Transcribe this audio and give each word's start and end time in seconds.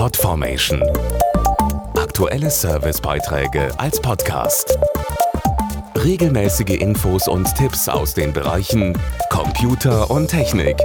Podformation. 0.00 0.82
Aktuelle 1.94 2.48
Servicebeiträge 2.48 3.68
als 3.78 4.00
Podcast. 4.00 4.78
Regelmäßige 5.94 6.80
Infos 6.80 7.28
und 7.28 7.54
Tipps 7.54 7.86
aus 7.86 8.14
den 8.14 8.32
Bereichen 8.32 8.98
Computer 9.28 10.10
und 10.10 10.28
Technik. 10.28 10.78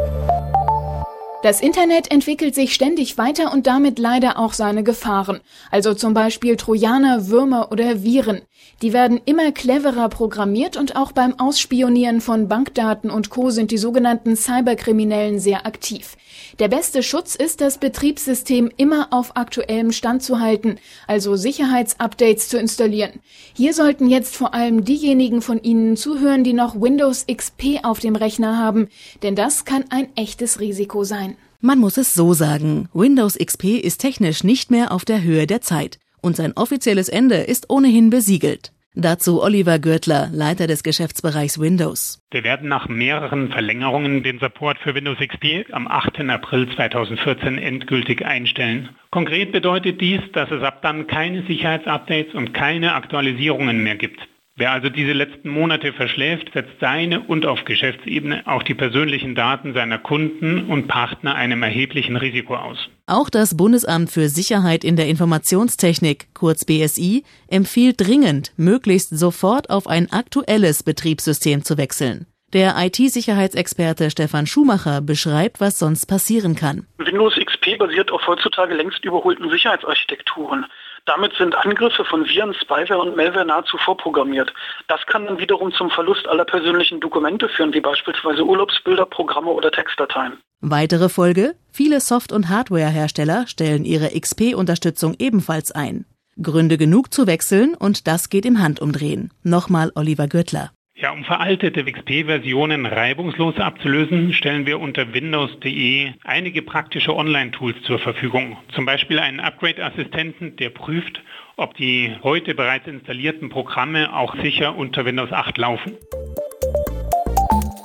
Das 1.44 1.62
Internet 1.62 2.12
entwickelt 2.12 2.56
sich 2.56 2.74
ständig 2.74 3.18
weiter 3.18 3.54
und 3.54 3.68
damit 3.68 4.00
leider 4.00 4.38
auch 4.38 4.52
seine 4.52 4.84
Gefahren. 4.84 5.40
Also 5.72 5.94
zum 5.94 6.14
Beispiel 6.14 6.58
Trojaner, 6.58 7.30
Würmer 7.30 7.72
oder 7.72 8.04
Viren. 8.04 8.42
Die 8.82 8.92
werden 8.92 9.22
immer 9.24 9.52
cleverer 9.54 10.10
programmiert 10.10 10.76
und 10.76 10.98
auch 10.98 11.14
beim 11.14 11.40
Ausspionieren 11.40 12.20
von 12.20 12.50
Bankdaten 12.50 13.10
und 13.10 13.30
Co. 13.30 13.50
sind 13.50 13.72
die 13.72 13.78
sogenannten 13.78 14.36
Cyberkriminellen 14.36 15.40
sehr 15.40 15.66
aktiv. 15.66 16.18
Der 16.60 16.68
beste 16.68 17.02
Schutz 17.02 17.36
ist, 17.36 17.62
das 17.62 17.78
Betriebssystem 17.78 18.70
immer 18.76 19.08
auf 19.12 19.38
aktuellem 19.38 19.94
Stand 19.94 20.24
zu 20.24 20.42
halten, 20.42 20.78
also 21.08 21.38
Sicherheitsupdates 21.38 22.50
zu 22.50 22.60
installieren. 22.60 23.22
Hier 23.54 23.74
sollten 23.74 24.10
jetzt 24.10 24.36
vor 24.36 24.54
allem 24.54 24.84
diejenigen 24.84 25.42
von 25.42 25.62
Ihnen 25.64 25.96
zuhören, 25.96 26.44
die 26.44 26.54
noch 26.54 26.80
Windows 26.80 27.26
XP 27.28 27.80
auf 27.84 28.00
dem 28.00 28.18
Rechner 28.18 28.58
haben, 28.58 28.90
denn 29.24 29.36
das 29.36 29.64
kann 29.64 29.86
ein 29.90 30.10
echtes 30.18 30.60
Risiko 30.60 31.06
sein. 31.06 31.38
Man 31.62 31.80
muss 31.80 31.98
es 31.98 32.14
so 32.14 32.34
sagen, 32.34 32.90
Windows 32.94 33.38
XP 33.38 33.80
ist 33.82 34.02
technisch 34.02 34.44
nicht 34.44 34.70
mehr 34.70 34.92
auf 34.92 35.06
der 35.06 35.24
Höhe 35.24 35.48
der 35.48 35.62
Zeit 35.62 35.98
und 36.26 36.36
sein 36.36 36.54
offizielles 36.56 37.08
Ende 37.08 37.36
ist 37.36 37.70
ohnehin 37.70 38.10
besiegelt. 38.10 38.72
Dazu 38.98 39.44
Oliver 39.44 39.78
Gürtler, 39.78 40.30
Leiter 40.32 40.68
des 40.68 40.82
Geschäftsbereichs 40.82 41.60
Windows. 41.60 42.20
Wir 42.32 42.46
werden 42.46 42.70
nach 42.70 42.88
mehreren 42.88 43.52
Verlängerungen 43.52 44.24
den 44.24 44.40
Support 44.40 44.78
für 44.80 44.96
Windows 44.96 45.18
XP 45.20 45.66
am 45.74 45.86
8. 45.88 46.22
April 46.30 46.74
2014 46.74 47.58
endgültig 47.58 48.26
einstellen. 48.26 48.90
Konkret 49.12 49.52
bedeutet 49.52 50.00
dies, 50.00 50.22
dass 50.32 50.50
es 50.50 50.64
ab 50.64 50.82
dann 50.82 51.08
keine 51.08 51.46
Sicherheitsupdates 51.46 52.34
und 52.36 52.54
keine 52.54 52.94
Aktualisierungen 52.94 53.84
mehr 53.84 53.98
gibt. 53.98 54.22
Wer 54.58 54.72
also 54.72 54.88
diese 54.88 55.12
letzten 55.12 55.50
Monate 55.50 55.92
verschläft, 55.92 56.54
setzt 56.54 56.80
seine 56.80 57.20
und 57.20 57.46
auf 57.46 57.66
Geschäftsebene 57.66 58.44
auch 58.46 58.64
die 58.64 58.74
persönlichen 58.74 59.36
Daten 59.36 59.74
seiner 59.74 59.98
Kunden 59.98 60.68
und 60.68 60.88
Partner 60.88 61.36
einem 61.36 61.62
erheblichen 61.62 62.16
Risiko 62.16 62.56
aus. 62.56 62.78
Auch 63.06 63.30
das 63.30 63.58
Bundesamt 63.58 64.12
für 64.12 64.30
Sicherheit 64.30 64.86
in 64.86 64.96
der 64.96 65.08
Informationstechnik, 65.08 66.28
kurz 66.34 66.64
BSI, 66.64 67.26
empfiehlt 67.50 68.00
dringend, 68.00 68.54
möglichst 68.56 69.10
sofort 69.10 69.70
auf 69.70 69.88
ein 69.88 70.10
aktuelles 70.14 70.84
Betriebssystem 70.84 71.66
zu 71.66 71.78
wechseln. 71.78 72.26
Der 72.54 72.76
IT-Sicherheitsexperte 72.78 74.10
Stefan 74.10 74.48
Schumacher 74.48 75.02
beschreibt, 75.02 75.60
was 75.60 75.80
sonst 75.80 76.06
passieren 76.06 76.56
kann. 76.56 76.88
Windows 76.98 77.36
XP 77.36 77.78
basiert 77.78 78.10
auf 78.10 78.26
heutzutage 78.26 78.74
längst 78.74 79.04
überholten 79.04 79.50
Sicherheitsarchitekturen. 79.50 80.66
Damit 81.06 81.34
sind 81.38 81.56
Angriffe 81.56 82.04
von 82.04 82.26
Viren, 82.26 82.54
Spyware 82.56 82.98
und 82.98 83.16
Malware 83.16 83.46
nahezu 83.46 83.78
vorprogrammiert. 83.78 84.52
Das 84.88 85.06
kann 85.06 85.26
dann 85.28 85.38
wiederum 85.38 85.72
zum 85.72 85.92
Verlust 85.92 86.28
aller 86.28 86.46
persönlichen 86.46 87.00
Dokumente 87.00 87.48
führen, 87.48 87.74
wie 87.74 87.82
beispielsweise 87.82 88.44
Urlaubsbilder, 88.44 89.06
Programme 89.06 89.52
oder 89.52 89.72
Textdateien. 89.72 90.34
Weitere 90.62 91.10
Folge? 91.10 91.56
Viele 91.72 92.00
Soft- 92.00 92.32
und 92.32 92.50
Hardware-Hersteller 92.50 93.46
stellen 93.46 93.86
ihre 93.86 94.20
XP-Unterstützung 94.20 95.16
ebenfalls 95.20 95.72
ein. 95.72 96.06
Gründe 96.42 96.78
genug 96.78 97.14
zu 97.14 97.28
wechseln 97.28 97.76
und 97.76 98.08
das 98.08 98.30
geht 98.30 98.46
im 98.46 98.62
Handumdrehen. 98.62 99.32
Nochmal 99.44 99.92
Oliver 99.96 100.28
Gürtler. 100.28 100.72
Ja, 101.06 101.12
um 101.12 101.24
veraltete 101.24 101.84
XP-Versionen 101.86 102.88
reibungslos 102.88 103.60
abzulösen, 103.60 104.34
stellen 104.34 104.66
wir 104.66 104.80
unter 104.80 105.14
windows.de 105.14 106.14
einige 106.24 106.64
praktische 106.64 107.16
Online-Tools 107.16 107.76
zur 107.84 108.00
Verfügung. 108.00 108.58
Zum 108.74 108.88
Beispiel 108.88 109.20
einen 109.20 109.40
Upgrade-Assistenten, 109.40 110.56
der 110.56 110.72
prüft, 110.72 111.22
ob 111.58 111.76
die 111.76 112.12
heute 112.24 112.56
bereits 112.56 112.88
installierten 112.88 113.50
Programme 113.50 114.18
auch 114.18 114.36
sicher 114.42 114.76
unter 114.76 115.06
Windows 115.06 115.32
8 115.32 115.60
laufen. 115.60 115.94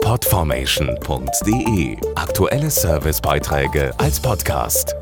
Podformation.de 0.02 1.98
Aktuelle 2.14 2.70
Servicebeiträge 2.70 3.92
als 3.98 4.22
Podcast. 4.22 4.94